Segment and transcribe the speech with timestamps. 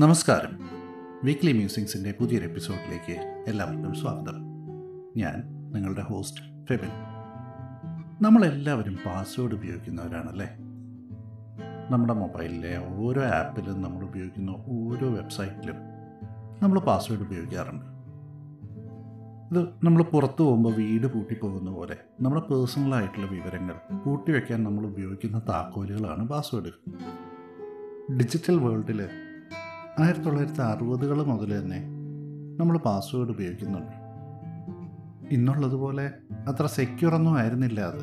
[0.00, 0.58] നമസ്കാരം.
[1.24, 4.34] വീക്ക്ലി മ്യൂസിങ്സിന്റെ പുതിയൊരു എപ്പിസോഡിലേക്ക് എല്ലാവർക്കും സ്വാഗതം.
[5.16, 5.34] ഞാൻ
[5.72, 6.88] നിങ്ങളുടെ ഹോസ്റ്റ് ഫെബിൻ.
[8.22, 10.46] നമ്മളെല്ലാവരും പാസ്വേഡ് ഉപയോഗിക്കുന്നവരാണല്ലേ?
[11.90, 15.76] നമ്മുടെ മൊബൈലിലെ ഓരോ ആപ്പിലും നമ്മൾ ഉപയോഗിക്കുന്ന ഓരോ വെബ്സൈറ്റിലും
[16.62, 17.86] നമ്മൾ പാസ്വേഡ് ഉപയോഗിക്കാറുണ്ട്.
[19.54, 26.28] ഇത് നമ്മൾ പുറത്തു പോകുമ്പോൾ വീട് പൂട്ടി പോകുന്ന പോലെ നമ്മുടെ പേഴ്സണലായിട്ടുള്ള വിവരങ്ങൾ കൂട്ടിവെക്കാൻ നമ്മൾ ഉപയോഗിക്കുന്ന താക്കോലുകളാണ്
[26.28, 26.72] പാസ്വേഡ്
[28.18, 29.08] ഡിജിറ്റൽ വേൾഡിൽ
[30.00, 31.86] ആയിരത്തി തൊള്ളായിരത്തി അറുപതുകൾ മുതൽ തന്നെ
[32.60, 33.92] നമ്മൾ പാസ്വേഡ് ഉപയോഗിക്കുന്നുണ്ട്.
[35.34, 36.12] ഇന്നുള്ളതുപോലെ
[36.48, 38.00] അത്ര സെക്യൂർ ഒന്നും ആയിരുന്നില്ല അത്.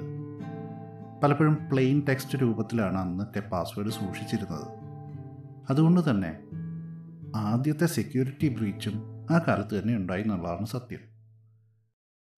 [1.24, 4.68] പലപ്പോഴും പ്ലെയിൻ ടെക്സ്റ്റ് രൂപത്തിലാണ് അന്നത്തെ പാസ്വേഡ് സൂക്ഷിച്ചിരുന്നത്.
[5.70, 6.40] അതുകൊണ്ട് തന്നെ
[7.36, 11.00] ആദ്യത്തെ സെക്യൂരിറ്റി ബ്രീച്ചും ആ കാലത്ത് തന്നെ ഉണ്ടായി എന്നുള്ളതാണ് സത്യം.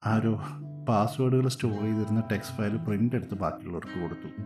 [0.06, 0.42] ആരോ
[0.90, 4.42] പാസ്വേഡുകൾ സ്റ്റോർ ചെയ്തിരുന്ന ടെക്സ്റ്റ് ഫയൽ പ്രിന്റ് എടുത്ത് ബാക്കിയുള്ളവർക്ക് കൊടുത്തു.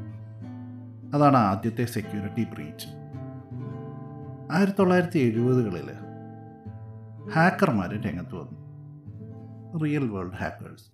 [1.18, 3.05] അതാണ് ആദ്യത്തെ സെക്യൂരിറ്റി ബ്രീച്ച്
[4.52, 5.90] ആയിരത്തി തൊള്ളായിരത്തി എഴുപതുകളിൽ
[7.30, 8.66] ഹാക്കർമാർ രംഗത്ത് വന്നു.
[9.78, 10.86] റിയൽ വേൾഡ് ഹാക്കേഴ്സ്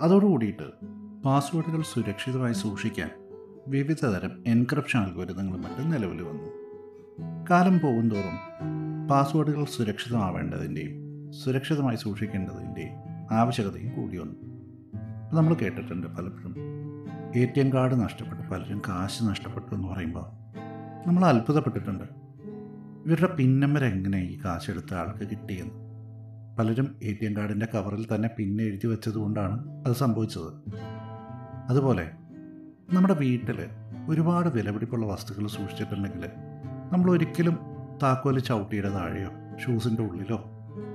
[0.00, 0.86] അതോടുകൂടിയിട്ട്
[1.24, 3.10] പാസ്വേഡുകൾ സുരക്ഷിതമായി സൂക്ഷിക്കാൻ
[3.68, 6.50] വിവിധതരം എൻക്രിപ്ഷൻ അൽഗോരിതങ്ങളും മറ്റും നിലവിൽ വന്നു.
[7.50, 8.36] കാലം പോകുന്തോറും
[9.10, 12.92] പാസ്വേഡുകൾ സുരക്ഷിതമാവേണ്ടതിന്റെയും സുരക്ഷിതമായി സൂക്ഷിക്കേണ്ടതിന്റെയും
[13.32, 14.54] ആവശ്യകതയും കൂടി വന്നു.
[15.36, 16.54] നമ്മൾ കേട്ടിട്ടുണ്ട് പലപ്പോഴും
[17.36, 20.44] എ ടി എം കാർഡ് നഷ്ടപ്പെട്ടു പലരും കാശ് നഷ്ടപ്പെട്ടു എന്ന് പറയുമ്പോൾ
[21.08, 22.23] നമ്മൾ അത്ഭുതപ്പെട്ടിട്ടുണ്ട്.
[23.06, 25.72] ഇവരുടെ പിൻ നമ്പർ എങ്ങനെ ഈ കാശെടുത്ത ആൾക്ക് കിട്ടിയെന്ന്?
[26.58, 30.72] പലരും എ ടി എം കാർഡിന്റെ കവറിൽ തന്നെ പിന്നെ എഴുതി വെച്ചതുകൊണ്ടാണ് അത് സംഭവിച്ചത്.
[31.68, 32.10] അതുപോലെ
[32.92, 33.68] നമ്മുടെ വീട്ടിൽ
[34.08, 36.28] ഒരുപാട് വിലപിടിപ്പുള്ള വസ്തുക്കൾ സൂക്ഷിച്ചിട്ടുണ്ടെങ്കിൽ
[36.92, 37.58] നമ്മൾ ഒരിക്കലും
[38.02, 40.44] താക്കോൽ ചവിട്ടിയുടെ താഴെയോ ഷൂസിന്റെ ഉള്ളിലോ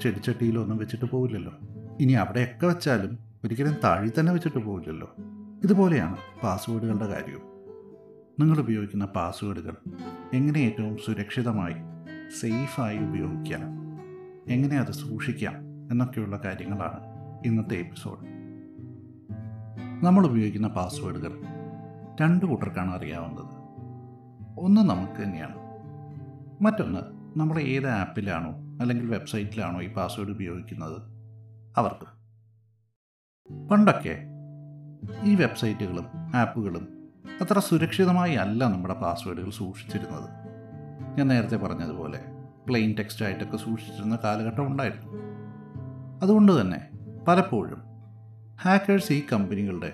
[0.01, 1.53] ചെടിച്ചട്ടിയിലോ ഒന്നും വെച്ചിട്ട് പോവില്ലല്ലോ.
[1.99, 5.15] ഇനി അവിടെയൊക്കെ വെച്ചാലും ഒരിക്കലും താഴി തന്നെ വെച്ചിട്ട് പോവില്ലല്ലോ.
[5.63, 7.41] ഇതുപോലെയാണ് പാസ്വേഡുകളുടെ കാര്യവും.
[8.39, 9.75] നിങ്ങൾ ഉപയോഗിക്കുന്ന പാസ്വേഡുകൾ
[10.33, 11.75] എങ്ങനെ ഏറ്റവും സുരക്ഷിതമായി
[12.29, 13.61] സേഫായി ഉപയോഗിക്കാം
[14.49, 15.55] എങ്ങനെ അത് സൂക്ഷിക്കാം
[15.91, 16.99] എന്നൊക്കെയുള്ള കാര്യങ്ങളാണ്
[17.45, 18.19] ഇന്നത്തെ എപ്പിസോഡ്.
[20.05, 21.41] നമ്മൾ ഉപയോഗിക്കുന്ന പാസ്വേഡുകൾ
[22.21, 23.45] രണ്ട് കൂട്ടർക്കാണ് അറിയാവുന്നത്.
[24.59, 25.55] ഒന്ന് നമുക്ക് തന്നെയാണ്.
[26.63, 26.99] മറ്റൊന്ന്
[27.39, 28.49] നമ്മൾ ഏത് ആപ്പിലാണോ
[28.81, 31.01] അല്ലെങ്കിൽ വെബ്സൈറ്റിലാണോ ഈ പാസ്വേഡ് ഉപയോഗിക്കുന്നത്
[31.77, 32.19] അവർക്ക്.
[33.69, 34.23] പണ്ടൊക്കെ
[35.23, 37.09] ഈ വെബ്സൈറ്റുകളും ആപ്പുകളും
[37.41, 40.48] അത്ര സുരക്ഷിതമായി അല്ല നമ്മുടെ പാസ്വേഡുകൾ സൂക്ഷിച്ചിരുന്നത്.
[41.19, 42.19] ഞാൻ നേരത്തെ പറഞ്ഞതുപോലെ
[42.67, 45.07] പ്ലെയിൻ ടെക്സ്റ്റ് ആയിട്ടൊക്കെ സൂക്ഷിച്ചിരുന്ന കാലഘട്ടം ഉണ്ടായിരുന്നു.
[46.21, 46.89] അതുകൊണ്ട് തന്നെ
[47.27, 47.81] പലപ്പോഴും
[48.61, 49.93] ഹാക്കേഴ്സ് ഈ കമ്പനികളുടെ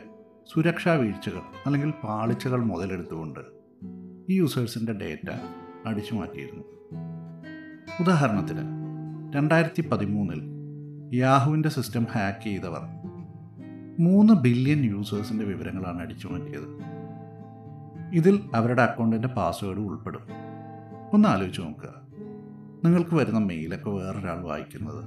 [0.54, 3.40] സുരക്ഷാ വീഴ്ചകൾ അല്ലെങ്കിൽ പാളിച്ചകൾ മുതലെടുത്തുകൊണ്ട്
[4.30, 5.30] ഈ യൂസേഴ്സിന്റെ ഡേറ്റ
[5.86, 6.64] അടിച്ചു മാറ്റിയിരുന്നു.
[8.02, 8.62] ഉദാഹരണത്തിന്
[9.36, 10.42] രണ്ടായിരത്തി പതിമൂന്നിൽ
[11.18, 12.82] യാഹുവിന്റെ സിസ്റ്റം ഹാക്ക് ചെയ്തവർ
[14.00, 16.96] മൂന്ന് ബില്യൺ യൂസേഴ്സിന്റെ വിവരങ്ങളാണ് അടിച്ചു മാറ്റിയത്.
[18.14, 20.46] ഇതിൽ അവരുടെ അക്കൗണ്ടിന്റെ പാസ്വേഡ് ഉൾപ്പെടും.
[21.16, 21.90] ഒന്ന് ആലോചിച്ച് നോക്കുക.
[22.86, 25.04] നിങ്ങൾക്ക് വരുന്ന മെയിലൊക്കെ വേറൊരാൾ വായിക്കുന്നത്.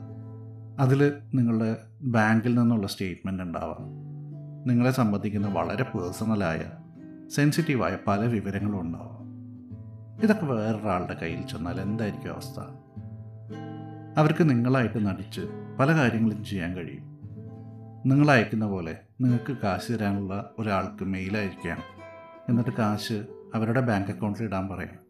[0.81, 4.09] അതിൽ നിങ്ങളുടെ ബാങ്കിൽ നിന്നുള്ള സ്റ്റേറ്റ്മെന്റ് ഉണ്ടാവാം.
[4.69, 6.71] നിങ്ങളെ സംബന്ധിക്കുന്ന വളരെ പേഴ്സണലായ
[7.29, 9.19] സെൻസിറ്റീവായ പല വിവരങ്ങളും ഉണ്ടാവാം.
[10.23, 12.61] ഇതൊക്കെ വേറൊരാളുടെ കയ്യിൽ ചെന്നാൽ എന്തായിരിക്കും അവസ്ഥ?
[14.19, 15.41] അവർക്ക് നിങ്ങളായിട്ട് നടിച്ച്
[15.81, 17.19] പല കാര്യങ്ങളും ചെയ്യാൻ കഴിയും.
[18.07, 21.79] നിങ്ങൾ അയക്കുന്ന പോലെ നിങ്ങൾക്ക് കാശ് തരാനുള്ള ഒരാൾക്ക് മെയിൽ അയക്കാം
[22.49, 25.09] എന്നിട്ട് കാശ് അവരുടെ ബാങ്ക് അക്കൗണ്ടിൽ ഇടാൻ പറയാം.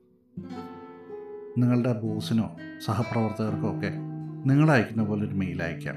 [1.59, 3.91] നിങ്ങളുടെ ബോസിനോ സഹപ്രവർത്തകർക്കോ ഒക്കെ
[4.47, 5.97] നിങ്ങൾ അയക്കുന്ന പോലെ ഒരു മെയിൽ അയക്കാം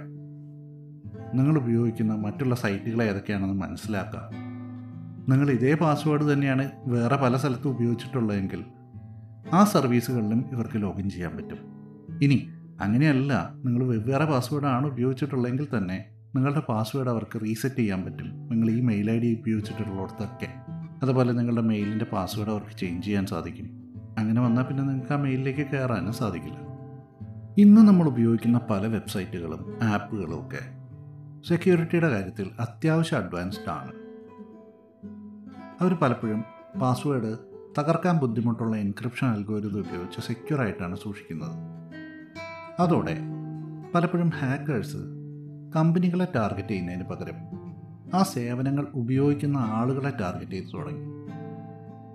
[1.38, 4.30] നിങ്ങൾ ഉപയോഗിക്കുന്ന മറ്റുള്ള സൈറ്റുകൾ ഏതൊക്കെയാണെന്ന് മനസ്സിലാക്കുക
[5.30, 8.66] നിങ്ങൾ ഇതേ പാസ്വേഡ് തന്നെയാണ് വേറെ പല സ്ഥലത്തും ഉപയോഗിച്ചിട്ടുള്ളതെങ്കിൽ
[9.54, 11.58] ആ സർവീസുകളിലും ഇവർക്ക് ലോഗിൻ ചെയ്യാൻ പറ്റും.
[12.22, 12.50] ഇനി
[12.82, 16.06] അങ്ങനെയല്ല നിങ്ങൾ വെവ്വേറെ പാസ്വേഡാണ് ഉപയോഗിച്ചിട്ടുള്ളതെങ്കിൽ തന്നെ
[16.36, 18.26] നിങ്ങളുടെ പാസ്വേഡ് അവർക്ക് റീസെറ്റ് ചെയ്യാൻ പറ്റും.
[18.26, 20.48] നിങ്ങൾ ഈ മെയിൽ ഐ ഡി ഉപയോഗിച്ചിട്ടുള്ളിടത്തൊക്കെ.
[21.04, 23.81] അതുപോലെ നിങ്ങളുടെ മെയിലിന്റെ പാസ്വേഡ് അവർക്ക് ചേഞ്ച് ചെയ്യാൻ സാധിക്കും.
[24.22, 26.72] അങ്ങനെ വന്നാൽ പിന്നെ നിങ്ങൾക്ക് ആ മെയിലിലേക്ക് കയറാനും സാധിക്കില്ല.
[27.58, 30.82] ഇന്ന് നമ്മൾ ഉപയോഗിക്കുന്ന പല വെബ്സൈറ്റുകളും ആപ്പുകളും ഒക്കെ
[31.48, 33.92] സെക്യൂരിറ്റിയുടെ കാര്യത്തിൽ അത്യാവശ്യം അഡ്വാൻസ്ഡ് ആണ്.
[35.82, 36.44] അവർ പലപ്പോഴും
[36.82, 37.38] പാസ്വേഡ്
[37.80, 41.56] തകർക്കാൻ ബുദ്ധിമുട്ടുള്ള എൻക്രിപ്ഷൻ അൽഗോരിതം ഉപയോഗിച്ച് സെക്യൂർ ആയിട്ടാണ് സൂക്ഷിക്കുന്നത്.
[42.80, 43.18] അതോടെ
[43.96, 44.98] പലപ്പോഴും ഹാക്കേഴ്സ്
[45.76, 47.36] കമ്പനികളെ ടാർഗറ്റ് ചെയ്യുന്നതിന് പകരം
[48.14, 51.02] ആ സേവനങ്ങൾ ഉപയോഗിക്കുന്ന ആളുകളെ ടാർഗറ്റ് ചെയ്ത് തുടങ്ങി.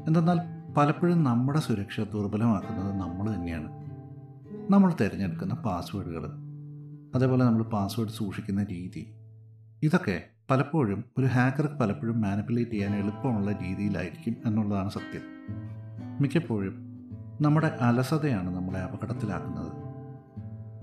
[0.06, 3.72] എന്തെന്നാൽ പലപ്പോഴും നമ്മുടെ സുരക്ഷ ദുർബലമാക്കുന്നത് നമ്മൾ തന്നെയാണ്.
[4.72, 6.30] നമ്മൾ തിരഞ്ഞെടുക്കുന്ന പാസ്വേഡുകൾ
[7.14, 9.14] അതേപോലെ നമ്മൾ പാസ്വേഡ് സൂക്ഷിക്കുന്ന രീതി.
[9.82, 15.22] ഇതൊക്കെ പലപ്പോഴും ഒരു ഹാക്കർക്ക് പലപ്പോഴും മാനിപ്പുലേറ്റ് ചെയ്യാൻ എളുപ്പമുള്ള രീതിയിലായിരിക്കും എന്നുള്ളതാണ് സത്യം.
[16.20, 16.74] മിക്കപ്പോഴും
[17.40, 19.72] നമ്മുടെ അലസതയാണ് നമ്മളെ അപകടത്തിലാക്കുന്നത്.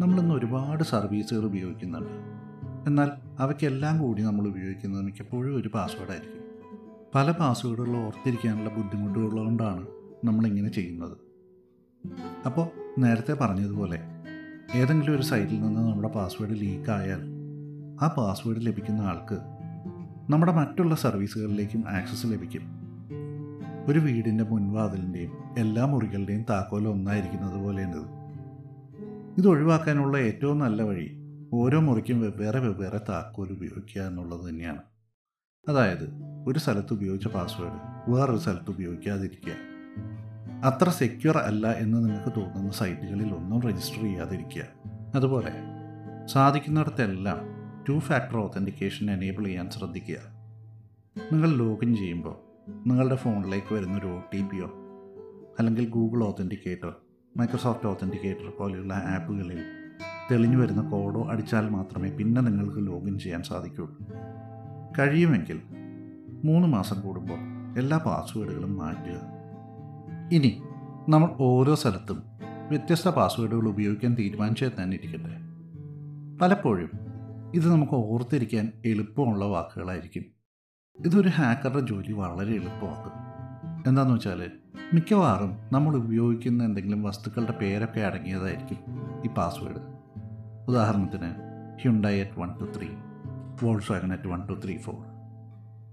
[0.01, 2.11] നമ്മളിന്ന് ഒരുപാട് സർവീസുകൾ ഉപയോഗിക്കുന്നുണ്ട്.
[2.87, 6.42] എന്നാൽ അവയ്ക്കെല്ലാം കൂടി നമ്മൾ ഉപയോഗിക്കുന്നത് മിക്കപ്പോഴും ഒരു പാസ്വേഡായിരിക്കും.
[7.15, 9.87] പല പാസ്വേഡുകൾ ഓർത്തിരിക്കാനുള്ള ബുദ്ധിമുട്ടുകളുകൊണ്ടാണ്
[10.23, 11.17] നമ്മളിങ്ങനെ ചെയ്യുന്നത്.
[12.45, 12.67] അപ്പോൾ
[12.99, 13.99] നേരത്തെ പറഞ്ഞതുപോലെ
[14.75, 17.21] ഏതെങ്കിലും ഒരു സൈറ്റിൽ നിന്ന് നമ്മുടെ പാസ്വേഡ് ലീക്കായാൽ
[18.01, 19.39] ആ പാസ്വേഡ് ലഭിക്കുന്ന ആൾക്ക്
[20.29, 22.61] നമ്മുടെ മറ്റുള്ള സർവീസുകളിലേക്കും ആക്സസ് ലഭിക്കും.
[23.87, 28.05] ഒരു വീടിന്റെ മുൻവാതിലിന്റെയും എല്ലാ മുറികളുടെയും താക്കോൽ ഒന്നായിരിക്കുന്നത് പോലെയാണിത്
[29.37, 31.17] ഇത് ഒഴിവാക്കാനുള്ള ഏറ്റവും നല്ല വഴി
[31.53, 34.92] ഓരോ മുറിക്കും വെവ്വേറെ വെവ്വേറെ താക്കോൽ ഉപയോഗിക്കുക എന്നുള്ളത് തന്നെയാണ്.
[35.67, 36.09] അതായത്
[36.47, 39.53] ഒരു സ്ഥലത്ത് ഉപയോഗിച്ച പാസ്വേഡ് വേറൊരു സ്ഥലത്ത് ഉപയോഗിക്കാതിരിക്കുക.
[40.63, 44.63] അത്ര സെക്യൂർ അല്ല എന്ന് നിങ്ങൾക്ക് തോന്നുന്ന സൈറ്റുകളിൽ ഒന്നും രജിസ്റ്റർ ചെയ്യാതിരിക്കുക.
[45.15, 45.53] അതുപോലെ
[46.25, 47.39] സാധിക്കുന്നിടത്തെല്ലാം
[47.89, 50.15] ടു ഫാക്ടർ ഓതന്റിക്കേഷൻ എനേബിൾ ചെയ്യാൻ ശ്രദ്ധിക്കുക.
[51.31, 52.35] നിങ്ങൾ ലോഗിൻ ചെയ്യുമ്പോൾ
[52.87, 54.65] നിങ്ങളുടെ ഫോണിലേക്ക് വരുന്ന ഒരു ഒ ടി പിയോ
[55.59, 56.93] അല്ലെങ്കിൽ ഗൂഗിൾ ഓതന്റിക്കേറ്റർ
[57.37, 59.61] മൈക്രോസോഫ്റ്റ് ഓതന്റിക്കേറ്റർ പോലെയുള്ള ആപ്പുകളിൽ
[60.31, 63.97] തെളിഞ്ഞു വരുന്ന കോഡോ അടിച്ചാൽ മാത്രമേ പിന്നെ നിങ്ങൾക്ക് ലോഗിൻ ചെയ്യാൻ സാധിക്കുകയുള്ളൂ.
[64.99, 65.61] കഴിയുമെങ്കിൽ
[66.43, 67.39] മൂന്ന് മാസം കൂടുമ്പോൾ
[67.79, 69.19] എല്ലാ പാസ്വേഡുകളും മാറ്റുക.
[70.31, 70.63] ഇനി
[71.09, 72.23] നമ്മൾ ഓരോ സ്ഥലത്തും
[72.69, 75.37] വ്യത്യസ്ത പാസ്വേഡുകൾ ഉപയോഗിക്കാൻ തീരുമാനിച്ചാൽ തന്നെ ഇരിക്കട്ടെ.
[76.41, 76.89] പലപ്പോഴും
[77.55, 80.23] ഇത് നമുക്ക് ഓർത്തിരിക്കാൻ എളുപ്പമുള്ള വാക്കുകളായിരിക്കും.
[81.05, 83.11] ഇതൊരു ഹാക്കറുടെ ജോലി വളരെ എളുപ്പമാക്കും.
[83.87, 84.51] എന്താണെന്ന് വെച്ചാൽ
[84.93, 88.77] മിക്കവാറും നമ്മൾ ഉപയോഗിക്കുന്ന എന്തെങ്കിലും വസ്തുക്കളുടെ പേരൊക്കെ അടങ്ങിയതായിരിക്കും
[89.25, 89.93] ഈ പാസ്വേഡ്.
[90.67, 91.31] ഉദാഹരണത്തിന്
[91.81, 92.87] Hyundai at one two three
[93.91, 94.95] Volkswagen at one two three four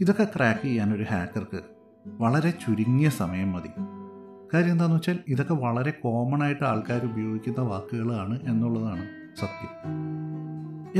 [0.00, 1.60] ഇതൊക്കെ ക്രാക്ക് ചെയ്യാൻ ഒരു ഹാക്കർക്ക്
[2.06, 3.68] വളരെ ചുരുങ്ങിയ സമയം മതി.
[4.54, 9.08] കാര്യം എന്താണെന്ന് വെച്ചാൽ ഇതൊക്കെ വളരെ കോമൺ ആയിട്ട് ആൾക്കാർ ഉപയോഗിക്കുന്ന വാക്കുകളാണ് എന്നുള്ളതാണ്
[9.40, 9.90] സത്യം.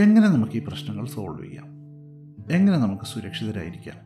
[0.02, 1.64] എങ്ങനെ നമുക്ക് ഈ പ്രശ്നങ്ങൾ സോൾവ് ചെയ്യാം?
[2.52, 3.96] എങ്ങനെ നമുക്ക് സുരക്ഷിതരായിരിക്കാം?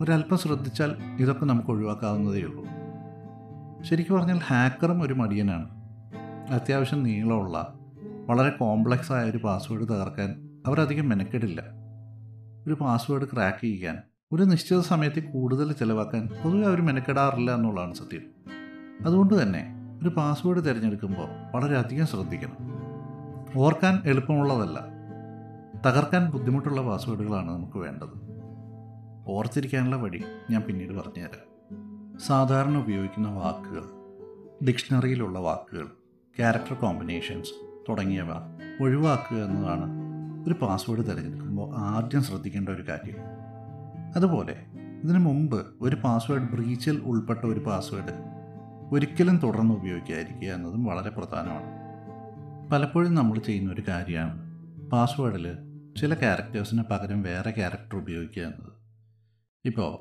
[0.00, 2.64] ഒരല്പം ശ്രദ്ധിച്ചാൽ ഇതൊക്കെ നമുക്ക് ഒഴിവാക്കാവുന്നതേ ഉള്ളൂ.
[3.82, 5.68] ശരിക്കും പറഞ്ഞാൽ ഹാക്കറും ഒരു മടിയനാണ്.
[6.50, 7.74] അത്യാവശ്യം നീളമുള്ള
[8.26, 11.83] വളരെ കോംപ്ലക്സ് ആയ ഒരു പാസ്വേഡ് തകർക്കാൻ അവരധികം മെനക്കെടില്ല.
[12.66, 13.98] ഒരു പാസ്വേഡ് ക്രാക്ക് ചെയ്യാൻ
[14.32, 18.22] ഒരു നിശ്ചിത സമയത്ത് കൂടുതൽ ചിലവാക്കാൻ പൊതുവെ അവർ മെനക്കെടാറില്ല എന്നുള്ളതാണ് സത്യം.
[19.06, 22.56] അതുകൊണ്ട് തന്നെ ഒരു പാസ്വേഡ് തിരഞ്ഞെടുക്കുമ്പോൾ വളരെയധികം ശ്രദ്ധിക്കണം.
[23.56, 24.80] ഓർക്കാൻ എളുപ്പമുള്ളതല്ല.
[25.86, 28.24] തകർക്കാൻ ബുദ്ധിമുട്ടുള്ള പാസ്വേഡുകളാണ് നമുക്ക് വേണ്ടത്.
[29.28, 31.54] ഓർത്തിരിക്കാനുള്ള വഴി ഞാൻ പിന്നീട് പറഞ്ഞുതരാം.
[32.20, 33.84] സാധാരണ ഉപയോഗിക്കുന്ന വാക്കുകൾ
[34.66, 35.86] ഡിക്ഷണറിയിലുള്ള വാക്കുകൾ
[36.36, 37.50] ക്യാരക്ടർ കോമ്പിനേഷൻസ്
[37.88, 38.28] തുടങ്ങിയവ
[38.80, 40.03] ഒഴിവാക്കുക എന്നതാണ്
[40.46, 43.16] ഒരു പാസ്വേഡ് തിരഞ്ഞെടുക്കുമ്പോൾ ആദ്യം ശ്രദ്ധിക്കേണ്ട ഒരു കാര്യം.
[44.16, 44.56] അതുപോലെ
[45.04, 48.34] ഇതിനു മുമ്പ് ഒരു പാസ്വേഡ് ബ്രീച്ചിൽ ഉൾപ്പെട്ട ഒരു പാസ്വേഡ്
[48.92, 51.84] ഒരിക്കലും തുടർന്ന് ഉപയോഗിക്കാതിരിക്കുക എന്നതും വളരെ പ്രധാനമാണ്.
[52.70, 54.40] പലപ്പോഴും നമ്മൾ ചെയ്യുന്ന ഒരു കാര്യമാണ്
[54.90, 55.56] പാസ്വേഡിൽ
[56.00, 58.72] ചില ക്യാരക്ടേഴ്സിന് പകരം വേറെ ക്യാരക്ടർ ഉപയോഗിക്കുക എന്നത്.
[59.64, 59.98] ഇപ്പോൾ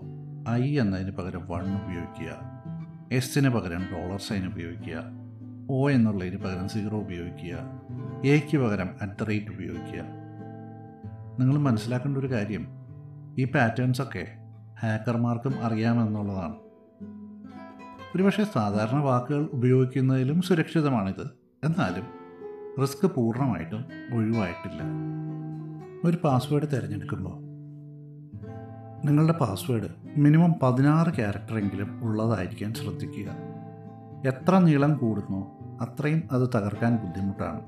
[0.49, 2.37] ഐ എന്നതിന് പകരം വൺ ഉപയോഗിക്കുക
[3.11, 5.03] എസിന് പകരം ഡോളർ സൈൻ ഉപയോഗിക്കുക
[5.69, 7.55] ഒ എന്നുള്ളതിന് പകരം സീറോ ഉപയോഗിക്കുക
[8.25, 10.22] എക്ക് പകരം അറ്റ് റേറ്റ് ഉപയോഗിക്കുക
[11.39, 12.67] നിങ്ങൾ മനസ്സിലാക്കേണ്ട ഒരു കാര്യം.
[13.37, 14.27] ഈ പാറ്റേൺസൊക്കെ
[14.83, 16.55] ഹാക്കർമാർക്കും അറിയാമെന്നുള്ളതാണ്.
[18.15, 21.29] ഒരുപക്ഷെ സാധാരണ വാക്കുകൾ ഉപയോഗിക്കുന്നതിലും സുരക്ഷിതമാണിത്.
[21.63, 22.03] എന്നാലും
[22.81, 24.81] റിസ്ക് പൂർണമായിട്ടും ഒഴിവായിട്ടില്ല.
[26.03, 27.43] ഒരു പാസ്വേഡ് തിരഞ്ഞെടുക്കുമ്പോൾ
[29.07, 33.25] നിങ്ങളുടെ പാസ്വേഡ് മിനിമം പതിനാറ് ക്യാരക്ടറെങ്കിലും ഉള്ളതായിരിക്കാൻ ശ്രദ്ധിക്കുക.
[34.27, 37.61] എത്ര നീളം കൂടുന്നു അത്രയും അത് തകർക്കാൻ ബുദ്ധിമുട്ടാണ്.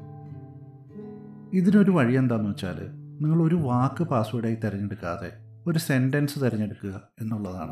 [1.53, 5.31] ഇതിനൊരു വഴി എന്താണെന്ന് വെച്ചാൽ നിങ്ങൾ ഒരു വാക്ക് പാസ്വേഡായി തിരഞ്ഞെടുക്കാതെ
[5.67, 7.71] ഒരു സെന്റൻസ് തിരഞ്ഞെടുക്കുക എന്നുള്ളതാണ്.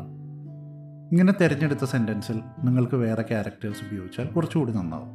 [1.12, 5.08] ഇങ്ങനെ തിരഞ്ഞെടുത്ത സെന്റൻസിൽ നിങ്ങൾക്ക് വേറെ ക്യാരക്ടേഴ്സ് ഉപയോഗിച്ചാൽ കുറച്ചുകൂടി നന്നാവും.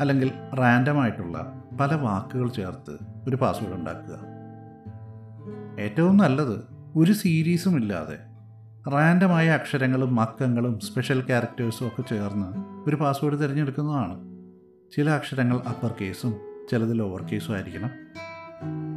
[0.00, 4.18] അല്ലെങ്കിൽ റാൻഡമായിട്ടുള്ള പല വാക്കുകൾ ചേർത്ത് ഒരു പാസ്വേഡ് ഉണ്ടാക്കുക.
[5.80, 6.64] ഏറ്റവും നല്ലത്
[6.96, 8.18] ഒരു സീരീസും ഇല്ലാതെ
[8.90, 12.46] റാൻഡമായ അക്ഷരങ്ങളും അക്കങ്ങളും സ്പെഷ്യൽ ക്യാരക്ടേഴ്സും ഒക്കെ ചേർന്ന്
[12.88, 14.20] ഒരു പാസ്വേഡ് തിരഞ്ഞെടുക്കുന്നതാണ്.
[14.96, 16.34] ചില അക്ഷരങ്ങൾ അപ്പർ കേസും
[16.70, 17.90] ചിലത് ലോവർ കേസും ആയിരിക്കണം.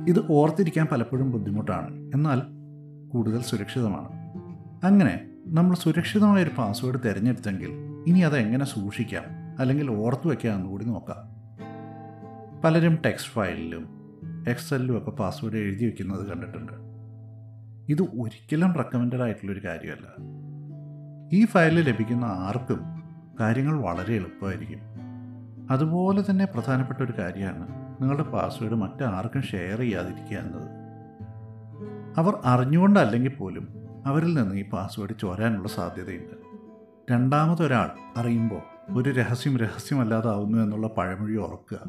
[0.08, 2.12] ഇത് ഓർത്തിരിക്കാൻ പലപ്പോഴും ബുദ്ധിമുട്ടാണ്.
[2.14, 2.42] എന്നാൽ
[3.10, 4.10] കൂടുതൽ സുരക്ഷിതമാണ്.
[4.86, 7.70] അങ്ങനെ നമ്മൾ സുരക്ഷിതമായ ഒരു പാസ്വേഡ് തിരഞ്ഞെടുത്തെങ്കിൽ
[8.08, 9.24] ഇനി അത് എങ്ങനെ സൂക്ഷിക്കാം?
[9.60, 11.38] അല്ലെങ്കിൽ ഓർത്തു വയ്ക്കാം എന്നുകൂടി നോക്കാം.
[12.62, 13.98] പലരും ടെക്സ്റ്റ് ഫയലിലും
[14.48, 16.74] എക്സലിലും ഒക്കെ പാസ്വേഡ് എഴുതി വയ്ക്കുന്നത് കണ്ടിട്ടുണ്ട്.
[17.90, 20.08] ഇത് ഒരിക്കലും റെക്കമെൻഡഡ് ആയിട്ടുള്ളൊരു കാര്യമല്ല.
[21.34, 22.80] ഈ ഫയലിൽ ലഭിക്കുന്ന ആർക്കും
[23.40, 24.80] കാര്യങ്ങൾ വളരെ എളുപ്പമായിരിക്കും.
[25.72, 30.70] അതുപോലെ തന്നെ പ്രധാനപ്പെട്ട ഒരു കാര്യമാണ് നിങ്ങളുടെ പാസ്വേഡ് മറ്റാർക്കും ഷെയർ ചെയ്യാതിരിക്കുക എന്നത്.
[32.18, 33.68] അവർ അറിഞ്ഞുകൊണ്ടല്ലെങ്കിൽ പോലും
[34.06, 36.48] അവരിൽ നിന്ന് ഈ പാസ്വേഡ് ചോരാനുള്ള സാധ്യതയുണ്ട്.
[37.12, 41.80] രണ്ടാമതൊരാൾ അറിയുമ്പോൾ ഒരു രഹസ്യം രഹസ്യമല്ലാതാവുന്നു എന്നുള്ള പഴമൊഴി ഓർക്കുക.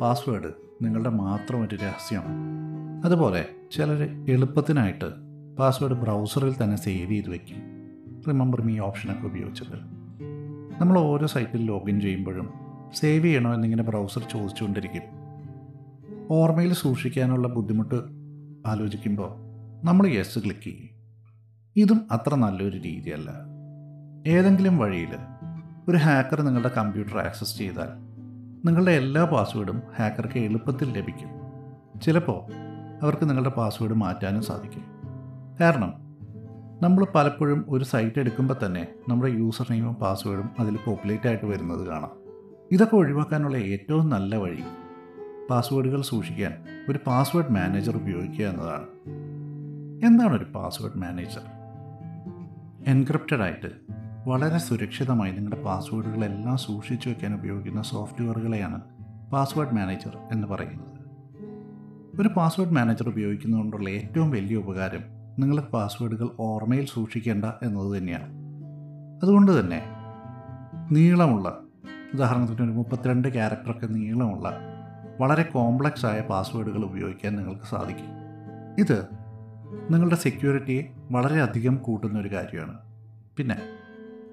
[0.00, 0.52] പാസ്വേഡ്
[0.82, 2.56] നിങ്ങളുടെ മാത്രം ഒരു രഹസ്യമാണ്.
[3.04, 5.12] അതുപോലെ ചിലർ എളുപ്പത്തിനായിട്ട്
[5.56, 7.58] പാസ്വേഡ് ബ്രൗസറിൽ തന്നെ സേവ് ചെയ്ത് വയ്ക്കും.
[8.28, 9.76] റിമെമ്പർ മീ ഓപ്ഷനൊക്കെ ഉപയോഗിച്ചിട്ട്.
[10.80, 15.02] നമ്മൾ ഓരോ സൈറ്റിൽ ലോഗിൻ ചെയ്യുമ്പോഴും സേവ് ചെയ്യണോ എന്നിങ്ങനെ ബ്രൗസർ ചോദിച്ചുകൊണ്ടിരിക്കും.
[16.30, 18.02] ഓർമ്മയിൽ സൂക്ഷിക്കാനുള്ള ബുദ്ധിമുട്ട്
[18.68, 19.30] ആലോചിക്കുമ്പോൾ
[19.86, 20.96] നമ്മൾ യെസ് ക്ലിക്ക് ചെയ്യും.
[21.76, 23.30] ഇതും അത്ര നല്ലൊരു രീതിയല്ല.
[24.26, 25.08] ഏതെങ്കിലും വഴിയിൽ
[25.88, 27.88] ഒരു ഹാക്കർ നിങ്ങളുടെ കമ്പ്യൂട്ടർ ആക്സസ് ചെയ്താൽ
[28.64, 31.28] നിങ്ങളുടെ എല്ലാ പാസ്വേഡും ഹാക്കർക്ക് എളുപ്പത്തിൽ ലഭിക്കും.
[32.00, 32.52] ചിലപ്പോൾ
[33.02, 34.84] അവർക്ക് നിങ്ങളുടെ പാസ്വേഡ് മാറ്റാനും സാധിക്കും.
[35.60, 35.92] കാരണം
[36.82, 42.25] നമ്മൾ പലപ്പോഴും ഒരു സൈറ്റ് എടുക്കുമ്പോൾ തന്നെ നമ്മുടെ യൂസർ നെയിമും പാസ്വേഡും അതിൽ പോപ്പുലേറ്റ് ആയിട്ട് വരുന്നത് കാണാം.
[42.72, 44.62] ഇതൊക്കെ ഒഴിവാക്കാനുള്ള ഏറ്റവും നല്ല വഴി
[45.50, 46.52] പാസ്വേഡുകൾ സൂക്ഷിക്കാൻ
[46.88, 48.86] ഒരു പാസ്വേഡ് മാനേജർ ഉപയോഗിക്കുക എന്നതാണ്.
[50.06, 51.40] എന്താണ് ഒരു പാസ്വേഡ് മാനേജർ?
[52.86, 53.70] എൻക്രിപ്റ്റഡ് ആയിട്ട്
[54.26, 58.80] വളരെ സുരക്ഷിതമായി നിങ്ങളുടെ പാസ്വേഡുകളെല്ലാം സൂക്ഷിച്ചു വയ്ക്കാൻ ഉപയോഗിക്കുന്ന സോഫ്റ്റ്വെയറുകളെയാണ്
[59.32, 60.96] പാസ്വേഡ് മാനേജർ എന്ന് പറയുന്നത്.
[62.20, 65.02] ഒരു പാസ്വേഡ് മാനേജർ ഉപയോഗിക്കുന്നതുകൊണ്ടുള്ള ഏറ്റവും വലിയ ഉപകാരം
[65.38, 68.28] നിങ്ങളുടെ പാസ്വേഡുകൾ ഓർമ്മയിൽ സൂക്ഷിക്കേണ്ട എന്നത് തന്നെയാണ്.
[69.22, 69.82] അതുകൊണ്ട് തന്നെ
[70.90, 71.65] നീളമുള്ള
[72.14, 74.58] ഉദാഹരണത്തിന് ഒരു മുപ്പത്തിരണ്ട് ക്യാരക്ടറൊക്കെ നീളമുള്ള
[75.20, 78.06] വളരെ കോംപ്ലക്സ് ആയ പാസ്വേഡുകൾ ഉപയോഗിക്കാൻ നിങ്ങൾക്ക് സാധിക്കും.
[78.78, 79.06] ഇത്
[79.90, 82.78] നിങ്ങളുടെ സെക്യൂരിറ്റിയെ വളരെയധികം കൂട്ടുന്ന ഒരു കാര്യമാണ്.
[83.36, 83.56] പിന്നെ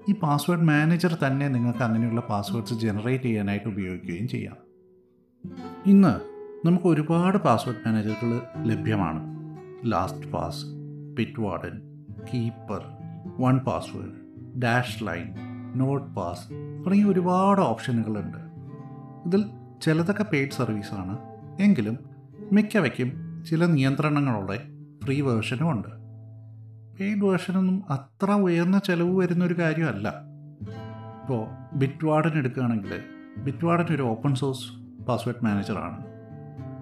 [0.08, 4.56] ഈ പാസ്വേഡ് മാനേജർ തന്നെ നിങ്ങൾക്ക് അങ്ങനെയുള്ള പാസ്വേഡ്സ് ജനറേറ്റ് ചെയ്യാനായിട്ട് ഉപയോഗിക്കുകയും ചെയ്യാം.
[5.86, 6.20] ഇന്ന്
[6.66, 9.34] നമുക്ക് ഒരുപാട് പാസ്വേഡ് മാനേജറുകൾ ലഭ്യമാണ്.
[10.32, 10.64] LastPass
[11.40, 11.80] Bitwarden
[12.34, 12.84] Keeper
[13.40, 14.60] one password
[15.04, 15.53] Dashlane
[16.14, 16.48] NordPass
[16.86, 18.38] തുടങ്ങിയ ഒരുപാട് ഓപ്ഷനുകളുണ്ട്.
[19.26, 19.44] ഇതിൽ
[19.82, 21.18] ചിലതൊക്കെ പെയ്ഡ് സർവീസാണ്
[21.60, 21.98] എങ്കിലും
[22.52, 23.12] മിക്കവയ്ക്കും
[23.50, 24.60] ചില നിയന്ത്രണങ്ങളോടെ
[25.04, 25.88] ഫ്രീ വേർഷനും ഉണ്ട്.
[26.98, 30.08] പെയ്ഡ് വേർഷനൊന്നും അത്ര ഉയർന്ന ചിലവ് വരുന്നൊരു കാര്യമല്ല.
[31.22, 33.02] ഇപ്പോൾ ബിറ്റ്വാർഡൻ എടുക്കുകയാണെങ്കിൽ
[33.36, 36.04] ബിറ്റ്വാർഡൻ ഒരു ഓപ്പൺ സോഴ്സ് പാസ്വേഡ് മാനേജറാണ്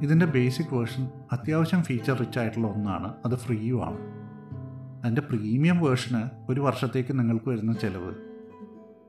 [0.03, 3.15] ഇതിന്റെ ബേസിക് വേർഷൻ അത്യാവശ്യം ഫീച്ചർ റിച്ച് ആയിട്ടുള്ള ഒന്നാണ്.
[3.25, 3.99] അത് ഫ്രീയുമാണ്
[5.03, 8.15] അതിന്റെ പ്രീമിയം വേർഷന് ഒരു വർഷത്തേക്ക് നിങ്ങൾക്ക് വരുന്ന ചിലവ്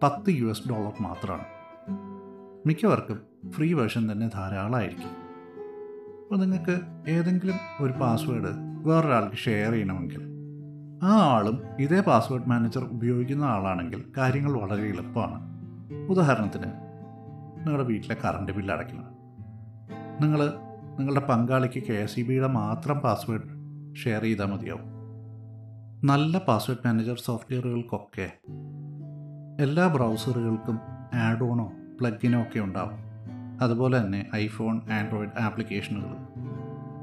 [0.03, 1.45] പത്ത് യു എസ് ഡോളർ മാത്രമാണ്.
[2.67, 5.09] മിക്കവർക്കും ഫ്രീ വേർഷൻ തന്നെ ധാരാളമായിരിക്കും.
[6.23, 8.53] അപ്പോൾ നിങ്ങൾക്ക് ഏതെങ്കിലും ഒരു പാസ്വേഡ്
[8.87, 10.21] വേറൊരാൾക്ക് ഷെയർ ചെയ്യണമെങ്കിൽ
[11.03, 15.41] ആ ആളും ഇതേ പാസ്വേഡ് മാനേജർ ഉപയോഗിക്കുന്ന ആളാണെങ്കിൽ കാര്യങ്ങൾ വളരെ എളുപ്പമാണ്.
[16.09, 16.71] ഉദാഹരണത്തിന്
[17.57, 19.05] നിങ്ങളുടെ വീട്ടിലെ കറണ്ട് ബില്ല് അടയ്ക്കണം.
[20.21, 20.53] നിങ്ങൾ
[20.99, 24.93] നിങ്ങളുടെ പങ്കാളിക്ക് കെ എസ് ഇ ബിയുടെ മാത്രം പാസ്വേഡ് ഷെയർ ചെയ്താൽ മതിയാവും.
[26.03, 28.31] നല്ല പാസ്വേഡ് മാനേജർ സോഫ്റ്റ്വെയറുകൾക്കൊക്കെ
[29.59, 30.79] എല്ലാ ബ്രൗസറുകൾക്കും
[31.13, 32.91] ആഡ് ഓണോ പ്ലഗിനോ ഒക്കെ ഉണ്ടാവും.
[33.61, 36.15] അതുപോലെ തന്നെ ഐഫോൺ ആൻഡ്രോയിഡ് ആപ്ലിക്കേഷനുകൾ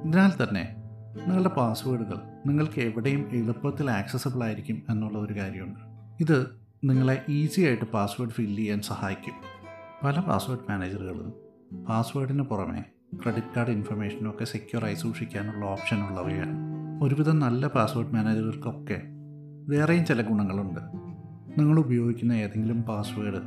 [0.04, 0.76] ഇതിനാൽ തന്നെ
[1.16, 5.80] നിങ്ങളുടെ പാസ്വേഡുകൾ നിങ്ങൾക്ക് എവിടെയും എളുപ്പത്തിൽ ആക്സസബിൾ ആയിരിക്കും എന്നുള്ള ഒരു കാര്യമുണ്ട്.
[6.20, 6.50] ഇത്
[6.84, 9.34] നിങ്ങളെ ഈസി ആയിട്ട് പാസ്വേഡ് ഫില്ല് ചെയ്യാൻ സഹായിക്കും.
[10.04, 11.32] പല പാസ്വേഡ് മാനേജറുകളും
[11.88, 12.84] പാസ്വേഡിന് പുറമെ
[13.22, 16.56] ക്രെഡിറ്റ് കാർഡ് ഇൻഫർമേഷനൊക്കെ സെക്യൂറായി സൂക്ഷിക്കാനുള്ള ഓപ്ഷൻ ഉള്ളവയാണ്
[17.02, 19.02] ഒരുവിധം നല്ല പാസ്വേഡ് മാനേജറുകൾക്കൊക്കെ
[19.68, 21.09] വേറെയും ചില ഗുണങ്ങളുണ്ട്.
[21.58, 23.42] നിങ്ങൾ ഉപയോഗിക്കുന്ന ഏതെങ്കിലും പാസ്വേഡ്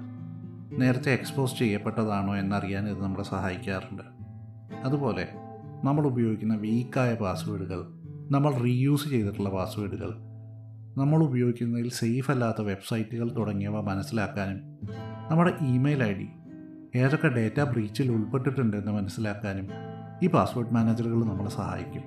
[0.81, 4.01] നേരത്തെ എക്സ്പോസ് ചെയ്യപ്പെട്ടതാണോ എന്നറിയാൻ ഇത് നമ്മളെ സഹായിക്കാറുണ്ട്.
[4.83, 5.27] അതുപോലെ
[5.83, 7.83] നമ്മൾ ഉപയോഗിക്കുന്ന വീക്കായ പാസ്വേഡുകൾ
[8.31, 10.09] നമ്മൾ റീയൂസ് ചെയ്തിട്ടുള്ള പാസ്വേഡുകൾ
[10.97, 14.59] നമ്മൾ ഉപയോഗിക്കുന്നതിൽ സേഫ് അല്ലാത്ത വെബ്സൈറ്റുകൾ തുടങ്ങിയവ മനസ്സിലാക്കാനും
[15.31, 16.27] നമ്മുടെ ഇമെയിൽ ഐ ഡി
[16.95, 19.67] ഏതൊക്കെ ഡേറ്റ ബ്രീച്ചിൽ ഉൾപ്പെട്ടിട്ടുണ്ടെന്ന് മനസ്സിലാക്കാനും
[20.23, 22.03] ഈ പാസ്വേഡ് മാനേജറുകൾ നമ്മളെ സഹായിക്കും.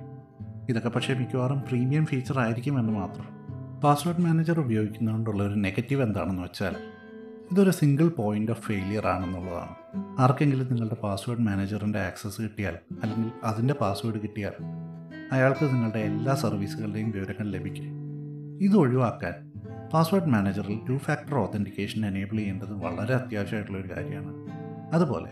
[0.69, 3.36] ഇതൊക്കെ പക്ഷേ മിക്കവാറും പ്രീമിയം ഫീച്ചർ ആയിരിക്കുമെന്ന് മാത്രം.
[3.83, 6.75] പാസ്വേഡ് മാനേജർ ഉപയോഗിക്കുന്നതുകൊണ്ടുള്ള ഒരു നെഗറ്റീവ് എന്താണെന്ന് വെച്ചാൽ
[7.51, 9.75] ഇതൊരു സിംഗിൾ പോയിന്റ് ഓഫ് ഫെയിലിയർ ആണെന്നുള്ളതാണ്.
[10.21, 14.51] ആർക്കെങ്കിലും നിങ്ങളുടെ പാസ്വേഡ് മാനേജറിന്റെ ആക്സസ് കിട്ടിയാൽ അല്ലെങ്കിൽ അതിന്റെ പാസ്വേഡ് കിട്ടിയാൽ
[15.31, 17.85] അയാൾക്ക് നിങ്ങളുടെ എല്ലാ സർവീസുകളുടെയും വിവരങ്ങൾ ലഭിക്കും.
[18.61, 19.51] ഇത് ഒഴിവാക്കാൻ
[19.93, 24.33] പാസ്വേഡ് മാനേജറിൽ ടു ഫാക്ടർ ഓതന്റിക്കേഷൻ എനേബിൾ ചെയ്യേണ്ടത് വളരെ അത്യാവശ്യമായിട്ടുള്ള ഒരു കാര്യമാണ്.
[24.93, 25.29] അതുപോലെ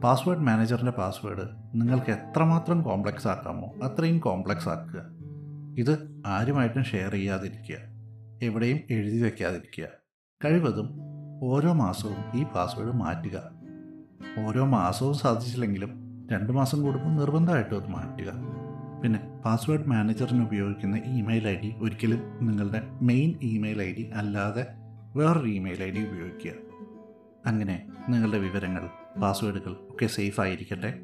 [0.00, 5.17] പാസ്വേഡ് മാനേജറിന്റെ പാസ്വേഡ് നിങ്ങൾക്ക് എത്രമാത്രം കോംപ്ലക്സ് ആക്കാമോ അത്രയും കോംപ്ലക്സ് ആക്കുക.
[5.78, 7.76] ഇത് ആരുമായിട്ടും ഷെയർ ചെയ്യാതിരിക്കുക.
[8.42, 9.88] എവിടെയും എഴുതി വയ്ക്കാതിരിക്കുക
[10.44, 10.88] കഴിവതും
[11.42, 13.50] ഓരോ മാസവും ഈ പാസ്വേഡ് മാറ്റുക.
[14.46, 15.90] ഓരോ മാസവും സാധിച്ചില്ലെങ്കിലും
[16.32, 18.32] രണ്ട് മാസം കൂടുമ്പോൾ നിർബന്ധമായിട്ടും അത് മാറ്റുക.
[19.02, 24.66] പിന്നെ പാസ്വേഡ് മാനേജറിന് ഉപയോഗിക്കുന്ന ഇമെയിൽ ഐ ഡി ഒരിക്കലും നിങ്ങളുടെ മെയിൻ ഇമെയിൽ ഐ ഡി അല്ലാതെ
[25.16, 26.52] വേറൊരു ഇമെയിൽ ഐ ഡി ഉപയോഗിക്കുക.
[27.46, 28.88] അങ്ങനെ നിങ്ങളുടെ വിവരങ്ങൾ
[29.20, 31.00] പാസ്വേഡുകൾ ഒക്കെ സേഫ് ആയിരിക്കട്ടെ.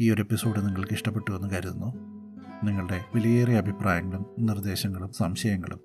[0.00, 2.17] ഈ ഒരു എപ്പിസോഡ് നിങ്ങൾക്ക് ഇഷ്ടപ്പെട്ടു എന്ന് കരുതുന്നു.
[2.64, 5.80] നിങ്ങളുടെ വിലയേറിയ അഭിപ്രായങ്ങളും നിർദ്ദേശങ്ങളും സംശയങ്ങളും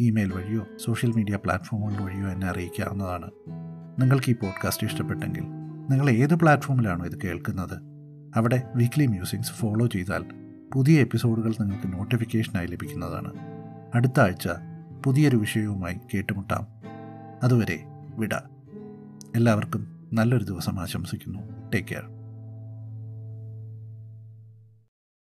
[0.00, 3.30] ഇമെയിൽ വഴിയോ സോഷ്യൽ മീഡിയ പ്ലാറ്റ്ഫോമുകൾ വഴിയോ എന്നെ അറിയിക്കാവുന്നതാണ്.
[4.00, 5.42] നിങ്ങൾക്ക് ഈ പോഡ്കാസ്റ്റ് ഇഷ്ടപ്പെട്ടെങ്കിൽ
[5.90, 7.78] നിങ്ങൾ ഏത് പ്ലാറ്റ്ഫോമിലാണോ ഇത് കേൾക്കുന്നത്
[8.36, 10.24] അവിടെ വീക്ക്ലി മ്യൂസിക്സ് ഫോളോ ചെയ്താൽ
[10.74, 13.32] പുതിയ എപ്പിസോഡുകൾ നിങ്ങൾക്ക് നോട്ടിഫിക്കേഷനായി ലഭിക്കുന്നതാണ്.
[13.94, 14.48] അടുത്ത ആഴ്ച
[15.04, 16.66] പുതിയൊരു വിഷയവുമായി കേട്ടുമുട്ടാം.
[17.42, 17.84] അതുവരെ
[18.16, 18.34] വിട.
[19.36, 21.70] എല്ലാവർക്കും നല്ലൊരു ദിവസം ആശംസിക്കുന്നു.
[21.74, 22.15] Take care